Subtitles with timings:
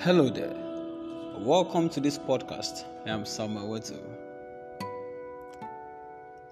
[0.00, 0.54] Hello there.
[1.38, 2.84] Welcome to this podcast.
[3.06, 3.98] I am Samuel Wetu.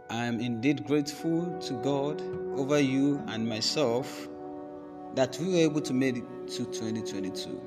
[0.08, 2.22] I am indeed grateful to God
[2.58, 4.28] over you and myself
[5.14, 7.60] that we were able to make it to 2022.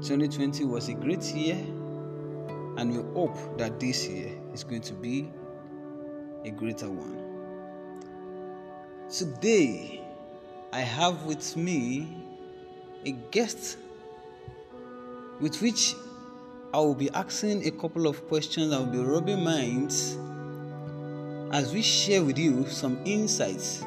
[0.00, 1.56] 2020 was a great year,
[2.78, 5.30] and we hope that this year is going to be
[6.46, 7.18] a greater one.
[9.10, 10.02] Today,
[10.72, 12.16] I have with me
[13.04, 13.76] a guest
[15.40, 15.94] with which
[16.72, 18.72] I will be asking a couple of questions.
[18.72, 20.16] I will be rubbing minds
[21.52, 23.84] as we share with you some insights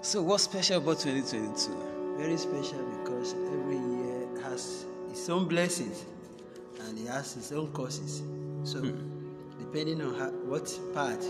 [0.00, 2.16] So, what's special about 2022?
[2.18, 6.04] Very special because every year has its own blessings
[6.80, 8.22] and it has its own causes.
[8.62, 8.80] So,
[9.58, 11.24] depending on how, what path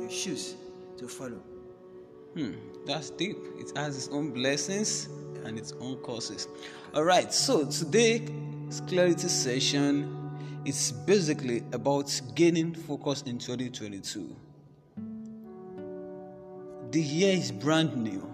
[0.00, 0.56] you choose
[0.96, 1.40] to follow.
[2.34, 2.52] Hmm,
[2.86, 3.36] that's deep.
[3.58, 5.08] It has its own blessings
[5.44, 6.48] and its own causes.
[6.94, 8.30] All right, so today's
[8.88, 10.30] clarity session
[10.64, 14.34] is basically about gaining focus in 2022.
[16.94, 18.24] The year is brand new.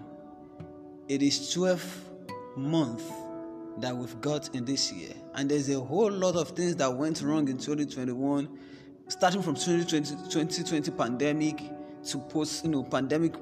[1.07, 2.09] It is 12
[2.57, 3.01] month
[3.79, 7.23] that we've got in this year, and there's a whole lot of things that went
[7.23, 8.47] wrong in 2021,
[9.07, 11.59] starting from 2020, 2020 pandemic
[12.03, 13.33] to post, you know, pandemic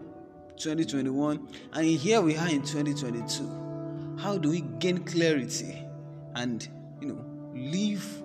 [0.56, 4.16] 2021, and here we are in 2022.
[4.22, 5.84] How do we gain clarity
[6.36, 6.66] and
[7.02, 8.24] you know live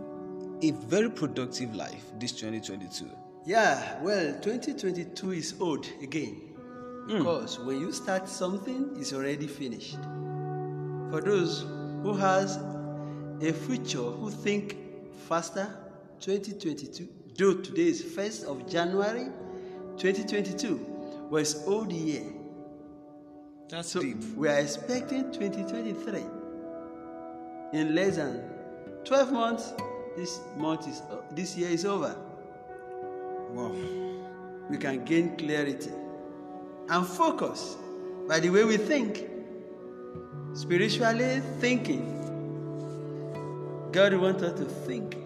[0.62, 3.10] a very productive life this 2022?
[3.46, 6.53] Yeah, well, 2022 is old again.
[7.06, 7.18] Hmm.
[7.18, 9.98] Because when you start something, it's already finished.
[11.10, 11.62] For those
[12.02, 12.58] who has
[13.40, 14.76] a future who think
[15.28, 15.68] faster,
[16.20, 19.28] 2022, though today is 1st of January
[19.98, 22.24] 2022, was old year.
[23.68, 24.22] That's So deep.
[24.36, 26.22] we are expecting 2023.
[27.72, 28.42] In less than
[29.04, 29.72] 12 months,
[30.16, 32.16] this month is uh, this year is over.
[33.50, 33.72] Wow.
[34.70, 35.90] We can gain clarity
[36.88, 37.76] and focus
[38.28, 39.28] by the way we think.
[40.54, 42.10] Spiritually thinking.
[43.92, 45.16] God wants us to think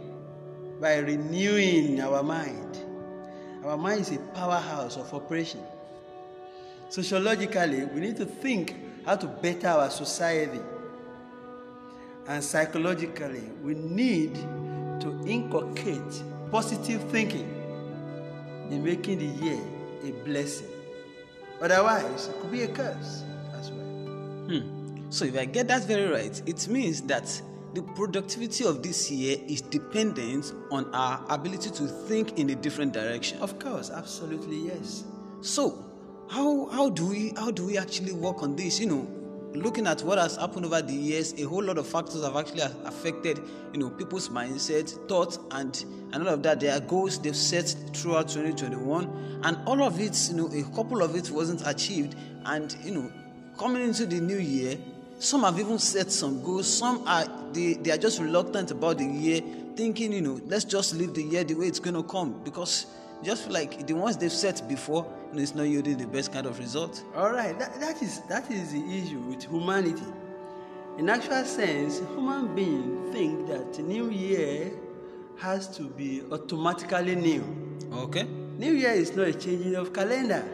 [0.80, 2.78] by renewing our mind.
[3.64, 5.60] Our mind is a powerhouse of operation.
[6.88, 10.60] Sociologically, we need to think how to better our society.
[12.26, 17.48] And psychologically, we need to inculcate positive thinking
[18.70, 19.60] in making the year
[20.04, 20.77] a blessing.
[21.60, 23.24] Otherwise, it could be a curse
[23.54, 23.84] as well.
[24.48, 25.10] Hmm.
[25.10, 27.42] So if I get that very right, it means that
[27.74, 32.92] the productivity of this year is dependent on our ability to think in a different
[32.92, 33.38] direction.
[33.40, 35.04] Of course, absolutely yes.
[35.40, 35.84] So,
[36.30, 38.80] how how do we how do we actually work on this?
[38.80, 39.17] You know,
[39.54, 42.62] looking at what has happened over the years, a whole lot of factors have actually
[42.84, 43.40] affected
[43.72, 46.60] you know people's mindset, thoughts, and and all of that.
[46.60, 51.16] Their goals they've set throughout 2021, and all of it, you know, a couple of
[51.16, 52.14] it wasn't achieved,
[52.44, 53.12] and you know,
[53.58, 54.78] coming into the new year.
[55.20, 56.72] Some have even set some goals.
[56.72, 59.40] Some are they, they are just reluctant about the year,
[59.74, 62.86] thinking, you know, let's just leave the year the way it's gonna come because
[63.22, 66.46] just like the ones they've set before, you know, it's not yielding the best kind
[66.46, 67.02] of result.
[67.16, 70.06] All right, that, that is that is the issue with humanity.
[70.98, 74.72] In actual sense, human beings think that new year
[75.38, 77.44] has to be automatically new.
[77.92, 78.24] Okay.
[78.24, 80.44] New year is not a changing of calendar.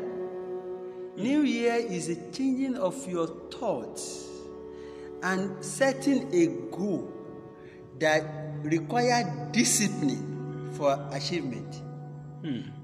[1.16, 4.28] New year is a changing of your thoughts
[5.22, 6.46] and setting a
[6.76, 7.10] goal
[7.98, 8.22] that
[8.62, 11.80] require discipline for achievement.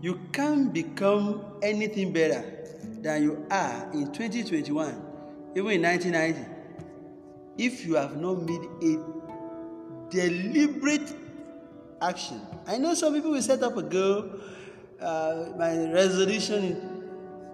[0.00, 2.42] You can't become anything better
[3.02, 5.02] than you are in 2021,
[5.54, 6.46] even in 1990,
[7.58, 8.98] if you have not made a
[10.08, 11.14] deliberate
[12.00, 12.40] action.
[12.66, 14.30] I know some people will set up a goal.
[14.98, 16.74] Uh, my resolution in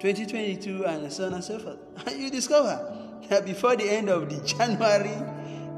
[0.01, 1.79] 2022 and so on and so forth.
[2.07, 5.17] And you discover that before the end of the January,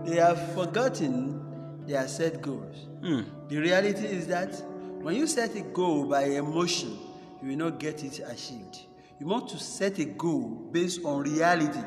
[0.05, 2.87] they have forgotten their set goals.
[3.03, 3.23] Hmm.
[3.49, 4.63] The reality is that
[5.09, 6.99] when you set a goal by emotion,
[7.41, 8.81] you will not get it achieved.
[9.19, 11.81] You want to set a goal based on reality,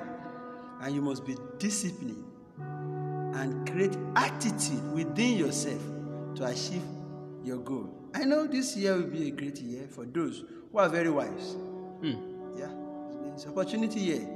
[0.82, 2.26] and you must be disciplined
[3.36, 5.80] and create attitude within yourself
[6.34, 6.82] to achieve
[7.44, 7.94] your goal.
[8.16, 11.56] I know this year will be a great year for those who are very wise.
[12.02, 12.58] Hmm.
[12.58, 12.72] Yeah,
[13.36, 14.28] it's opportunity year,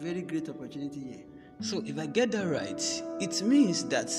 [0.00, 1.24] very great opportunity year.
[1.60, 2.82] So if I get that right,
[3.20, 4.10] it means that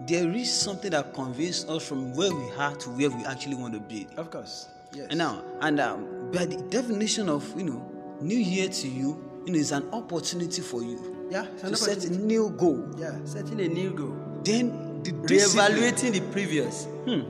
[0.00, 3.74] there is something that conveys us from where we are to where we actually want
[3.74, 4.06] to be.
[4.16, 5.06] Of course, yes.
[5.10, 9.52] And now, and um, by the definition of you know, New Year to you, you
[9.52, 12.88] know, is an opportunity for you yeah, it's to set a new goal.
[12.98, 14.16] Yeah, setting a new goal.
[14.44, 15.72] Then the discipline.
[15.72, 17.22] reevaluating the previous Hmm.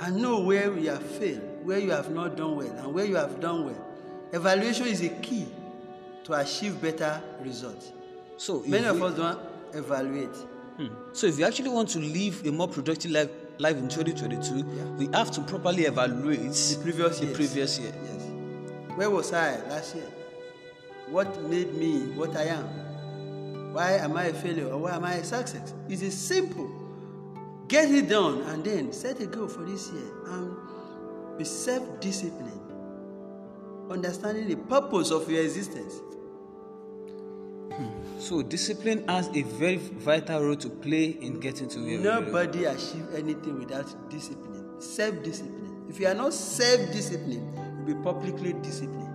[0.00, 3.16] and know where you have failed where you have not done well and where you
[3.16, 3.86] have done well
[4.32, 5.46] evaluation is a key
[6.24, 7.92] to achieve better results
[8.36, 9.38] So many of we- us don't
[9.74, 10.36] evaluate
[10.76, 10.88] Hmm.
[11.12, 14.84] So if you actually want to live a more productive life, life in 2022, Yeah.
[14.98, 17.92] we have to properly evaluate the previous the previous year.
[18.04, 18.22] yes.
[18.96, 20.08] Where was i last year?
[21.10, 23.72] What made me what i am?
[23.72, 25.72] Why am i a failure or why am i a success?
[25.88, 26.68] It is simple.
[27.68, 30.56] Get it done and then set a goal for this year and
[31.38, 32.60] be self-disciplined.
[33.90, 35.94] Understanding the purpose of your existence
[38.18, 41.98] So discipline has a very vital role to play in getting to where.
[41.98, 44.80] Nobody achieve anything without discipline.
[44.80, 45.86] Self-discipline.
[45.88, 49.06] If you are not self-disciplined, you'll be publicly disciplined.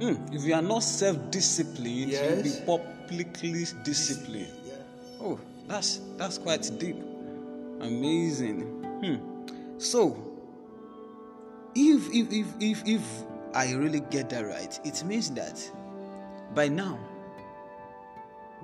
[0.00, 4.48] Hmm, If you are not self-disciplined, you'll be publicly disciplined.
[4.66, 4.74] Yeah.
[5.20, 6.96] Oh, that's that's quite deep.
[7.80, 8.62] Amazing.
[9.02, 9.78] Hmm.
[9.78, 10.16] So,
[11.74, 13.02] if if if if if
[13.54, 15.60] I really get that right, it means that
[16.54, 16.98] by now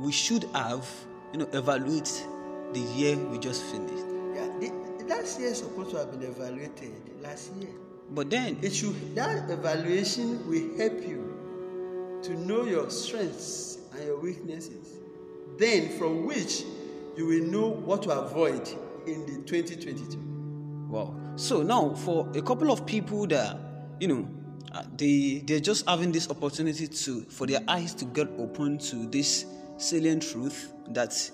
[0.00, 0.88] we should have
[1.32, 2.26] you know evaluate
[2.72, 4.04] the year we just finished.
[4.34, 4.48] Yeah.
[4.60, 6.92] The, last year is supposed to have been evaluated.
[7.22, 7.70] Last year.
[8.12, 14.18] But then It should that evaluation will help you to know your strengths and your
[14.18, 14.98] weaknesses.
[15.58, 16.62] Then from which
[17.16, 18.68] you will know what to avoid
[19.06, 20.18] in the 2022.
[20.88, 21.14] Wow.
[21.36, 23.56] So now, for a couple of people that
[24.00, 24.28] you know,
[24.72, 29.06] uh, they they're just having this opportunity to for their eyes to get open to
[29.06, 29.44] this
[29.80, 31.30] salient truth that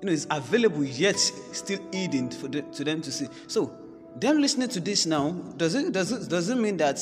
[0.00, 3.28] you know is available yet still hidden for the, to them to see.
[3.46, 3.72] So,
[4.16, 7.00] them listening to this now, does it does it does it mean that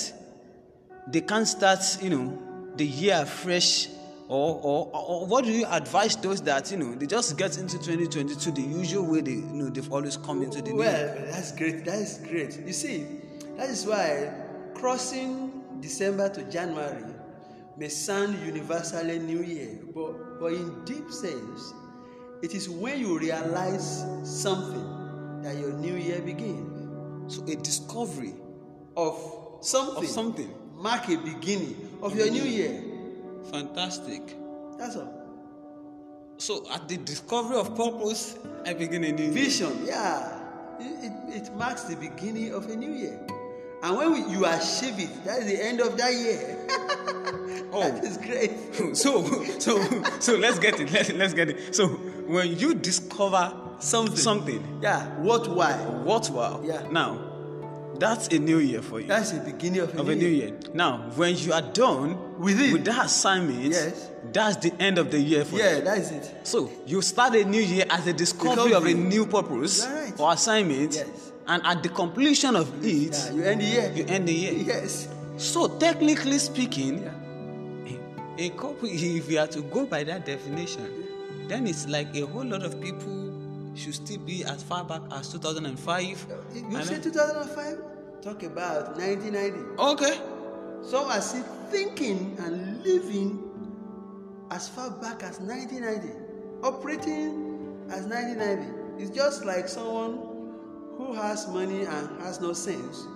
[1.08, 2.38] they can't start you know
[2.76, 3.88] the year fresh?
[4.26, 7.76] Or, or, or what do you advise those that you know they just get into
[7.76, 10.78] 2022 the usual way they you know they've always come into the new?
[10.78, 11.84] Well, that's great.
[11.84, 12.58] That is great.
[12.66, 13.06] You see,
[13.58, 14.32] that is why
[14.72, 17.04] crossing December to January
[17.76, 21.74] may sound universally New Year, but, but in deep sense,
[22.42, 27.34] it is when you realize something that your New Year begins.
[27.34, 28.34] So a discovery
[28.96, 30.04] Of something.
[30.04, 30.54] Of something.
[30.76, 32.82] Mark a beginning of your New Year.
[33.50, 34.22] Fantastic.
[34.78, 35.22] That's all.
[36.36, 39.32] So at the discovery of purpose, I begin a new year.
[39.32, 40.40] Vision, yeah.
[40.80, 43.20] It, it, it marks the beginning of a new year.
[43.82, 46.66] And when we, you achieve it, that is the end of that year.
[47.74, 47.80] Oh.
[47.90, 48.50] That is great.
[48.96, 49.24] So
[49.58, 49.72] so
[50.20, 50.92] so let's get it.
[50.92, 51.74] Let's, let's get it.
[51.74, 51.88] So
[52.26, 54.16] when you discover Something.
[54.16, 55.72] something Yeah, what why?
[55.74, 56.86] What worthwhile, Yeah.
[56.90, 57.18] now
[57.98, 59.06] that's a new year for you.
[59.06, 60.52] That's the beginning of a, of new, a new year.
[60.74, 62.72] Now, when you are done With it.
[62.72, 64.10] with that assignment, Yes.
[64.32, 65.82] that's the end of the year for Yeah, you.
[65.84, 66.34] that is it.
[66.42, 70.12] So you start a new year as a discovery of a new purpose right.
[70.18, 71.06] or assignment, Yes.
[71.46, 73.92] and at the completion of it, Yeah, you end the year.
[73.94, 74.52] you end the year.
[74.54, 75.08] Yes.
[75.36, 77.10] So technically speaking, Yeah.
[78.38, 81.04] A couple, if you are to go by that definition,
[81.48, 83.32] then it's like a whole lot of people
[83.74, 86.26] should still be as far back as 2005.
[86.54, 88.22] You say 2005?
[88.22, 89.82] Talk about 1990.
[89.82, 90.20] okay.
[90.82, 93.42] So are still thinking and living
[94.50, 96.14] as far back as 1990,
[96.62, 99.02] operating as 1990.
[99.02, 100.18] It's just like someone
[100.96, 103.06] who has money and has no sense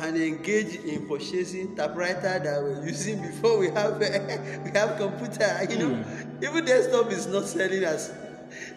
[0.00, 3.98] and engage in purchasing typewriter that we're using before we have
[4.64, 5.66] we have computer.
[5.68, 6.44] You know, hmm.
[6.44, 8.12] even desktop is not selling as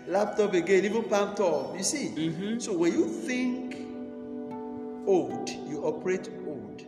[0.08, 1.78] laptop again, even palm top.
[1.78, 2.60] You see, mm-hmm.
[2.60, 3.78] so when you think
[5.08, 6.82] old, you operate old.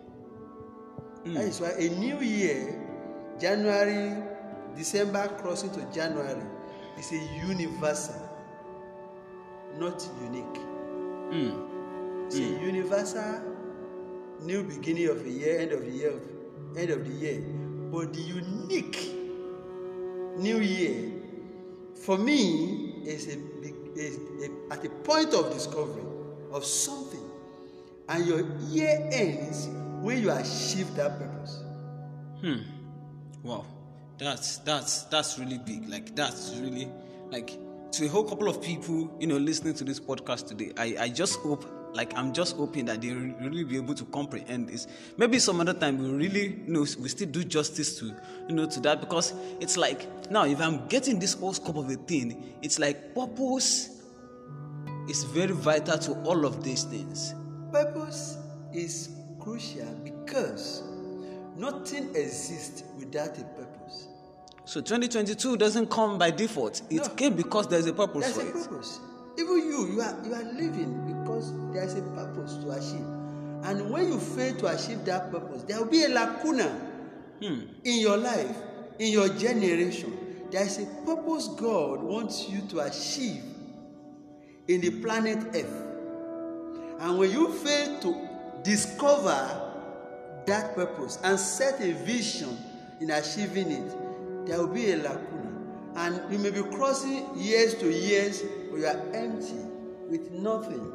[1.23, 1.33] Hmm.
[1.33, 2.79] That is why a new year,
[3.39, 4.21] January,
[4.75, 6.43] December crossing to January,
[6.97, 8.29] is a universal,
[9.79, 10.57] not unique.
[11.31, 11.73] Hmm.
[12.25, 13.52] It's a universal
[14.45, 16.13] new beginning of a year, end of the year
[16.77, 17.41] end of the year.
[17.91, 18.97] But the unique
[20.37, 21.11] New Year,
[21.93, 23.37] for me, is a
[23.95, 26.03] is a, at a point of discovery
[26.51, 27.23] of something,
[28.09, 29.67] and your year ends
[30.01, 31.63] when you achieve that purpose.
[32.41, 32.61] Hmm.
[33.43, 33.65] Wow.
[34.17, 35.87] That's that's that's really big.
[35.87, 36.87] Like that's really
[37.29, 37.57] like
[37.91, 40.71] to a whole couple of people, you know, listening to this podcast today.
[40.77, 44.67] I, I just hope like I'm just hoping that they really be able to comprehend
[44.69, 44.87] this.
[45.17, 48.05] Maybe some other time we really you know we still do justice to
[48.49, 51.89] you know to that because it's like now if I'm getting this whole scope of
[51.89, 54.01] a thing, it's like purpose
[55.09, 57.35] is very vital to all of these things.
[57.71, 58.37] Purpose
[58.73, 59.09] is
[59.39, 60.83] crucial because
[61.57, 64.07] nothing exists without a purpose.
[64.65, 66.81] So 2022 doesn't come by default.
[66.89, 67.09] It No.
[67.09, 68.69] came because there's a purpose There's for a it.
[68.69, 68.99] purpose.
[69.37, 71.12] Even you, you are you are living
[71.49, 73.05] because there's a purpose to achieve.
[73.63, 76.89] And when you fail to achieve that purpose, there will be a lacuna
[77.41, 77.61] Hmm.
[77.83, 78.55] in your life,
[78.99, 80.17] in your generation.
[80.51, 83.43] There's a purpose God wants you to achieve
[84.67, 85.83] in the planet Earth.
[86.99, 88.15] And when you fail to
[88.63, 89.71] discover
[90.45, 92.57] that purpose and set a vision
[93.01, 95.51] in achieving it, there will be a lacuna.
[95.95, 99.59] And you may be crossing years to years, but you are empty
[100.09, 100.91] with nothing.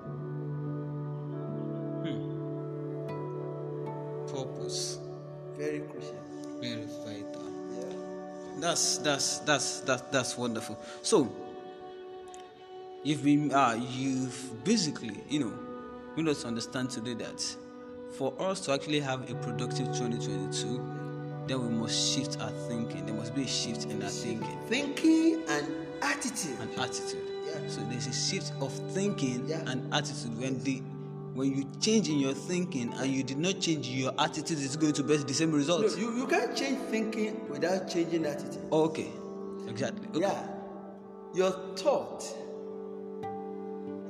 [4.44, 4.98] Purpose.
[5.56, 6.14] Very crucial.
[6.60, 7.42] Very vital.
[7.72, 7.94] Yeah.
[8.60, 10.78] That's that's that's that's that's wonderful.
[11.02, 11.28] So
[13.04, 15.52] you've been uh you've basically, you know,
[16.16, 17.56] made us understand today that
[18.16, 23.06] for us to actually have a productive 2022, then we must shift our thinking.
[23.06, 25.66] There must be a shift in our thinking Thinking and
[26.02, 26.56] attitude.
[26.60, 27.22] and attitude.
[27.46, 27.68] Yeah.
[27.68, 29.62] So there's a shift of thinking Yeah.
[29.66, 30.38] and attitude.
[30.38, 30.82] When the
[31.38, 34.92] when you change in your thinking and you did not change your attitude, it's going
[34.92, 38.60] to be the same No, you, you can't change thinking without changing attitude.
[38.72, 39.06] Oh, okay.
[39.68, 40.08] Exactly.
[40.08, 40.20] Okay.
[40.20, 40.48] Yeah.
[41.34, 42.24] Your thought,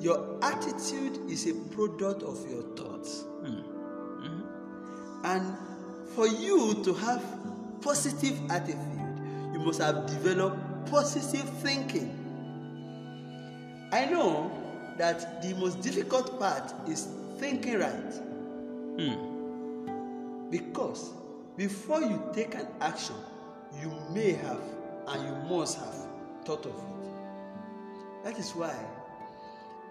[0.01, 3.25] your attitude is a product of your thoughts.
[3.45, 3.61] Hmm.
[4.25, 5.27] Mm-hmm.
[5.27, 5.57] And
[6.15, 7.23] for you to have
[7.83, 8.79] positive attitude,
[9.53, 12.25] you must have developed positive thinking.
[13.93, 14.58] I know
[14.99, 18.13] that the most difficult part is thinking right.
[18.99, 20.51] Hmm.
[20.51, 21.13] Because
[21.57, 23.17] before you take an action,
[23.81, 24.61] you may have
[25.09, 25.95] and you must have
[26.45, 28.25] thought of it.
[28.25, 28.75] That is why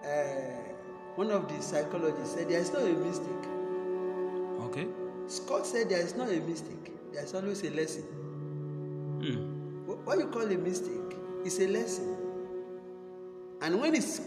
[0.04, 0.74] uh,
[1.16, 3.48] one of the psychologists said there is not a mistake.
[4.60, 4.86] Okay.
[5.26, 8.02] Scott said there is not a mistake, there is always a lesson.
[9.22, 9.58] Hmm.
[10.04, 12.16] What you call a mistake is a lesson.
[13.60, 14.20] And when it's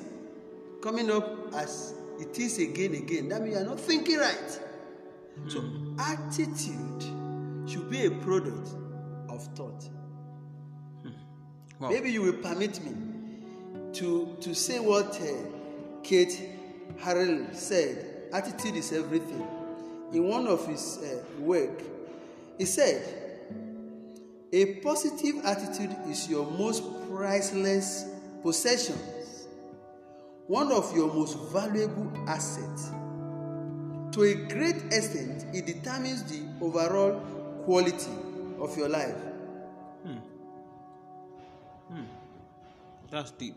[0.81, 4.59] coming up as it is again, again, that means you are not thinking right.
[5.47, 5.63] So,
[5.97, 7.03] attitude
[7.67, 8.69] should be a product
[9.29, 9.87] of thought.
[11.79, 11.89] Wow.
[11.89, 12.91] Maybe you will permit me
[13.93, 15.25] to, to say what uh,
[16.03, 16.47] Keith
[16.99, 19.45] Harrell said attitude is everything.
[20.13, 21.81] In one of his uh, work,
[22.57, 23.01] he said,
[24.53, 28.05] A positive attitude is your most priceless
[28.43, 28.95] possession,
[30.47, 32.89] one of your most valuable assets.
[34.11, 37.19] To a great extent, it determines the overall
[37.63, 38.11] quality
[38.59, 39.15] of your life.
[40.03, 40.17] Hmm.
[41.89, 42.03] Hmm.
[43.09, 43.55] That's deep.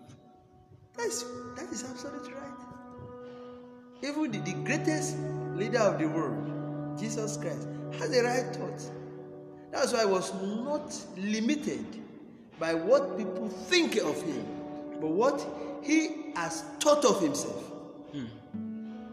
[0.97, 1.25] That's,
[1.57, 2.43] that is absolutely right.
[4.03, 5.17] Even the, the greatest
[5.55, 7.67] leader of the world, Jesus Christ,
[7.99, 8.81] has the right thought.
[9.73, 11.85] That's why I was not limited
[12.61, 14.47] by what people think of him,
[15.01, 15.45] but what
[15.83, 17.71] he has thought of himself.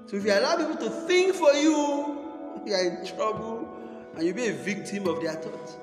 [0.07, 1.71] So if you allow people to think for you,
[2.65, 3.67] you are in trouble
[4.15, 5.77] and you'll be a victim of their thoughts.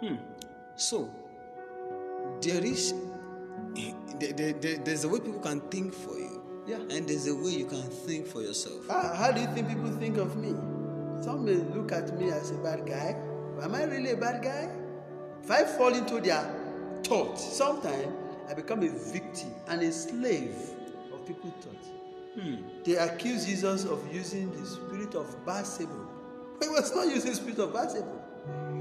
[0.00, 0.16] Hmm.
[0.76, 1.08] So
[2.42, 2.92] there is
[4.18, 6.42] there, there, there- there's a way people can think for you.
[6.66, 6.76] Yeah.
[6.76, 8.86] And there's a way you can think for yourself.
[8.88, 10.50] How, how do you think people think of me?
[11.22, 13.16] Some may look at me as a bad guy.
[13.62, 14.68] Am I really a bad guy?
[15.42, 16.44] If I fall into their
[17.04, 18.06] thoughts, sometimes
[18.48, 20.54] I become a victim and a slave
[21.12, 21.88] of people's thoughts.
[22.38, 22.56] Hmm.
[22.84, 25.92] They accuse Jesus of using the spirit of Bathsheba.
[26.58, 28.20] But he was not using the spirit of Bathsheba.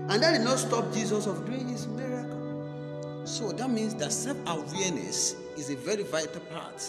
[0.09, 3.21] And that did not stop Jesus of doing his miracle.
[3.25, 6.81] So that means that self-awareness is a very vital part.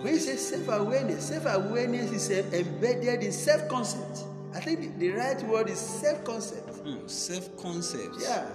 [0.00, 4.24] When you say self-awareness, self-awareness is uh, embedded in self-concept.
[4.54, 6.68] I think the, the right word is self-concept.
[6.80, 8.16] Hmm, self-concept.
[8.20, 8.46] Yeah,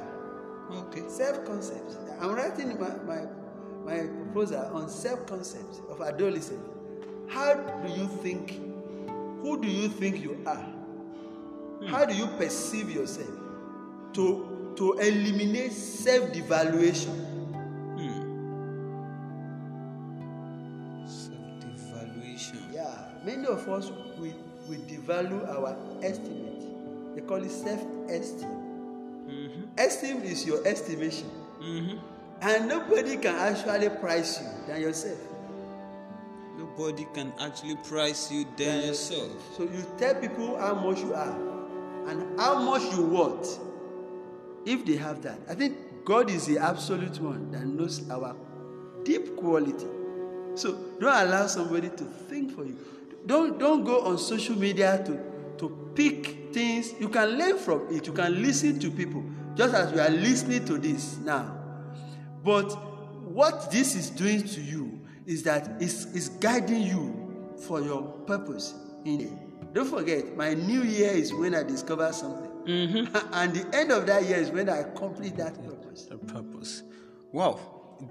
[0.71, 1.03] Okay.
[1.07, 1.97] self-concept.
[2.21, 3.25] I'm writing my, my,
[3.85, 6.59] my proposal on self-concept of adolescent.
[7.27, 8.59] How do you think?
[9.41, 10.65] Who do you think you are?
[11.87, 13.43] How do you perceive yourself?
[14.13, 17.13] to to eliminate self-devaluation.
[21.05, 22.73] Self-devaluation.
[22.73, 24.33] Yeah, many of us we
[24.69, 26.61] we devalue our estimate.
[27.15, 28.49] They call it self-esteem.
[29.27, 29.61] Mm-hmm.
[29.77, 31.29] Esteem is your estimation,
[31.61, 31.97] Mm-hmm.
[32.43, 35.17] And nobody can actually price you than yourself.
[36.57, 39.31] Nobody can actually price you than yourself.
[39.55, 41.37] So you tell people how much you are
[42.07, 43.47] and how much you want.
[44.65, 48.35] If they have that, I think God is the absolute one that knows our
[49.03, 49.87] deep quality.
[50.55, 52.77] So don't allow somebody to think for you.
[53.25, 55.19] Don't don't go on social media to
[55.59, 56.93] to pick things.
[56.99, 58.05] You can learn from it.
[58.05, 59.23] You can listen to people,
[59.55, 61.62] just as we are listening to this now.
[62.43, 62.71] But
[63.23, 68.73] what this is doing to you is that it's, it's guiding you for your purpose
[69.05, 69.73] in it.
[69.73, 72.51] Don't forget, my new year is when I discover something.
[72.65, 73.17] Mm-hmm.
[73.33, 76.03] and the end of that year is when I complete that purpose.
[76.03, 76.83] The purpose.
[77.31, 77.59] Wow,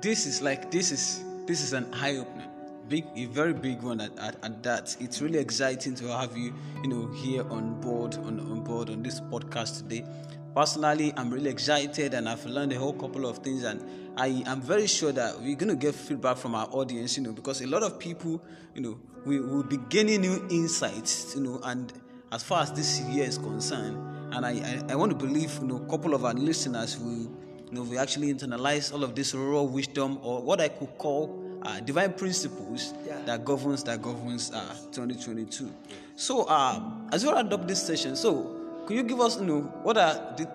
[0.00, 2.48] this is like this is this is an eye opener.
[2.88, 4.96] Big, a very big one at, at, at that.
[4.98, 9.02] It's really exciting to have you, you know, here on board on, on board on
[9.02, 10.04] this podcast today.
[10.54, 13.82] Personally, I'm really excited and I've learned a whole couple of things and
[14.18, 17.62] I am very sure that we're gonna get feedback from our audience, you know, because
[17.62, 18.42] a lot of people,
[18.74, 21.90] you know, we will be gaining new insights, you know, and
[22.32, 23.96] as far as this year is concerned,
[24.34, 24.50] and I,
[24.88, 27.82] I, I want to believe, you know, a couple of our listeners will, you know,
[27.82, 32.12] we actually internalize all of this raw wisdom or what I could call uh, divine
[32.12, 33.22] principles Yeah.
[33.24, 35.72] that governs that governs uh, 2022.
[36.16, 36.80] So, uh,
[37.10, 40.14] as we round up this session, so could you give us, you know, what are
[40.36, 40.48] the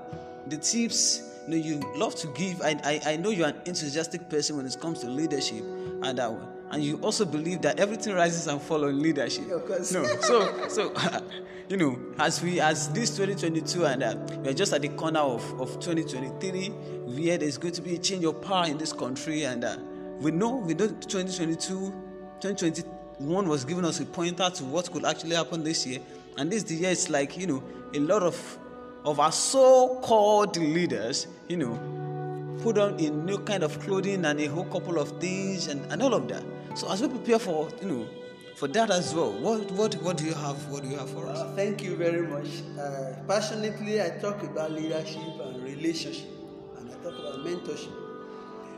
[0.47, 2.61] the tips you know you love to give?
[2.61, 5.63] I I, I know you're an enthusiastic person when it comes to leadership,
[6.03, 6.37] and that uh,
[6.71, 9.49] and you also believe that everything rises and falls in leadership.
[9.49, 9.91] Of course.
[9.91, 10.93] No, so so
[11.69, 15.19] you know, as we as this 2022 and uh, we are just at the corner
[15.19, 19.43] of of 2023, where there's going to be a change of power in this country,
[19.43, 19.77] and uh,
[20.19, 21.93] we know we know 2022,
[22.41, 25.99] 2021 was giving us a pointer to what could actually happen this year,
[26.37, 28.57] and this year it's like you know a lot of
[29.05, 34.47] of our so-called leaders, you know, put on a new kind of clothing and a
[34.47, 36.43] whole couple of things and, and all of that.
[36.75, 38.07] So as we prepare for you know
[38.55, 40.57] for that as well, what what what do you have?
[40.69, 41.39] What do you have for us?
[41.39, 42.47] Uh, thank you very much.
[42.79, 46.29] Uh, passionately, I talk about leadership and relationship,
[46.77, 47.93] and I talk about mentorship.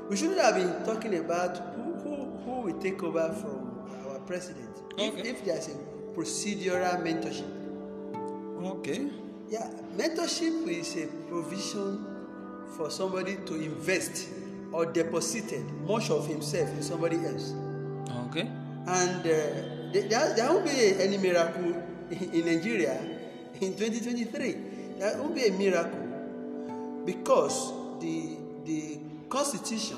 [0.10, 4.70] We shouldn't have been talking about who, who, who will take over from our president.
[4.98, 5.76] If, if there's a
[6.16, 7.59] procedural mentorship.
[8.62, 9.08] Okay.
[9.50, 12.06] Yeah, mentorship is a provision
[12.76, 14.28] for somebody to invest
[14.72, 17.54] or deposited much of himself in somebody else.
[18.28, 18.48] Okay.
[18.88, 23.00] And uh, there, there won't be any miracle in, in Nigeria
[23.62, 24.56] in 2023.
[25.00, 29.98] There won't be a miracle because the, the constitution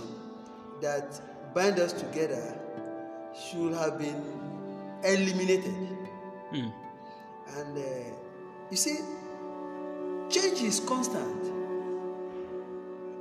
[0.81, 2.59] that bind us together
[3.49, 4.23] should have been
[5.03, 5.73] eliminated.
[6.51, 6.69] Hmm.
[7.57, 7.81] And uh,
[8.71, 8.97] you see,
[10.29, 11.45] change is constant.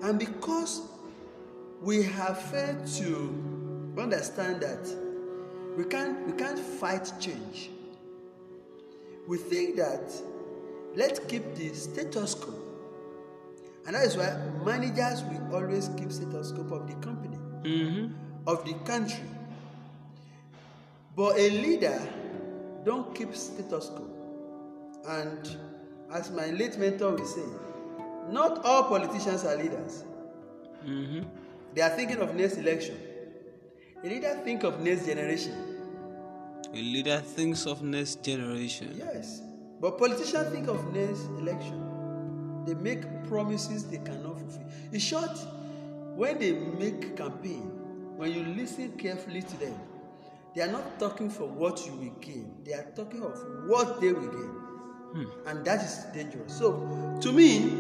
[0.03, 0.83] And because
[1.83, 4.89] we have failed to understand that
[5.77, 7.71] we can't, we can't fight change,
[9.29, 10.11] we think that
[10.97, 12.55] let's keep the status quo.
[13.87, 18.15] And that is why managers will always keep status quo of the company, Mm-hmm.
[18.47, 19.25] of the country.
[21.17, 22.01] But a leader
[22.85, 24.07] don't keep status quo.
[25.07, 25.57] And
[26.13, 27.45] as my late mentor will say,
[28.31, 30.05] not all politicians are leaders.
[30.87, 31.23] Mm-hmm.
[31.75, 32.97] They are thinking of next election.
[34.03, 35.55] A leader think of next generation.
[36.73, 38.95] A leader thinks of next generation.
[38.97, 39.43] Yes.
[39.81, 42.65] But politicians think of next election.
[42.67, 44.67] They make promises they cannot fulfill.
[44.93, 45.37] In short,
[46.15, 47.71] when they make campaign,
[48.17, 49.75] when you listen carefully to them,
[50.55, 52.55] they are not talking for what you will gain.
[52.65, 54.60] They are talking of what they will gain.
[55.12, 55.25] Hmm.
[55.46, 56.57] And that is dangerous.
[56.57, 57.73] So to me,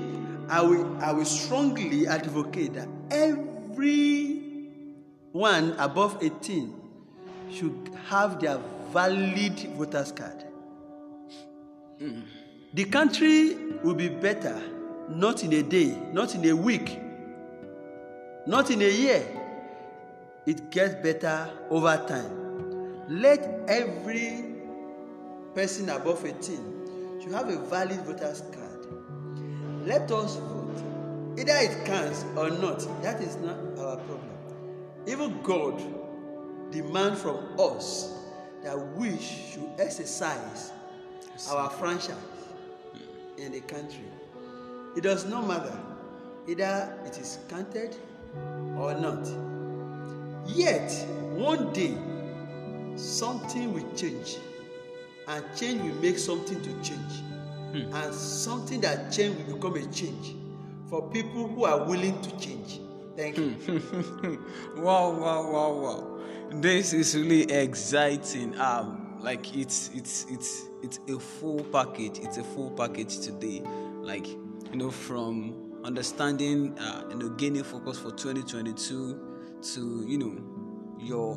[0.48, 4.56] I will I will strongly advocate that everyone
[5.78, 6.74] above 18
[7.52, 8.58] should have their
[8.92, 10.44] valid voters card.
[11.98, 12.22] Hmm.
[12.74, 14.60] The country will be better
[15.08, 17.00] not in a day, not in a week,
[18.46, 19.24] not in a year.
[20.46, 22.38] It gets better over time.
[23.08, 24.44] Let every
[25.54, 26.79] person above 18
[27.20, 28.86] should have a valid voters card.
[29.86, 30.82] Let us vote.
[31.38, 34.30] Either it counts or not, that is not our problem.
[35.06, 35.82] Even God
[36.70, 38.12] demands from us
[38.62, 40.72] that we should exercise
[41.50, 42.14] our franchise
[43.38, 44.04] in the country.
[44.96, 45.78] It does not matter.
[46.48, 47.96] Either it is counted
[48.76, 49.26] or not.
[50.46, 50.90] Yet,
[51.32, 51.96] one day,
[52.96, 54.36] something will change.
[55.30, 57.12] And change will make something to change.
[57.70, 57.94] Hmm.
[57.94, 60.34] And something that change will become a change
[60.88, 62.80] for people who are willing to change.
[63.16, 63.54] Thank you.
[64.76, 66.18] wow, wow, wow, wow.
[66.54, 68.58] This is really exciting.
[68.58, 72.18] Um, like it's it's it's it's a full package.
[72.18, 73.62] It's a full package today.
[74.00, 80.96] Like you know, from understanding, uh, you know, gaining focus for 2022 to you know
[80.98, 81.36] your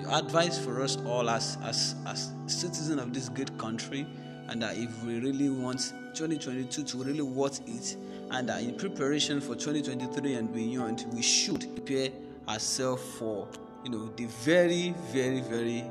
[0.00, 4.06] your advice for us all as as as citizens of this great country,
[4.48, 7.96] and that if we really want 2022 to really worth it,
[8.30, 12.10] and that in preparation for 2023 and beyond, we should prepare
[12.48, 13.48] ourselves for
[13.84, 15.84] you know the very very very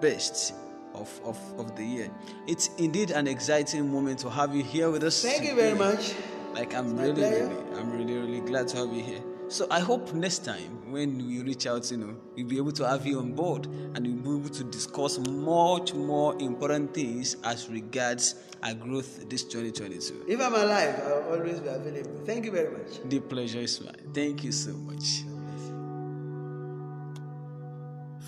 [0.00, 0.54] best
[0.94, 2.10] of, of, of the year.
[2.46, 5.22] It's indeed an exciting moment to have you here with us.
[5.22, 6.14] Thank you very much.
[6.52, 9.22] Like I'm really, really, I'm really, really glad to have you here.
[9.50, 12.88] So I hope next time when we reach out, you know, we'll be able to
[12.88, 17.68] have you on board and we'll be able to discuss much more important things as
[17.68, 20.26] regards our growth this 2022.
[20.28, 22.24] If I'm alive, I'll always be available.
[22.24, 23.02] Thank you very much.
[23.06, 24.12] The pleasure is mine.
[24.14, 25.24] Thank you so much.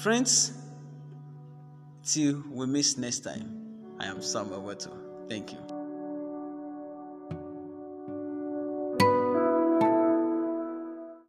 [0.03, 0.55] Friends,
[2.05, 4.91] till we meet next time, I am Samuel Weto.
[5.29, 5.72] Thank you.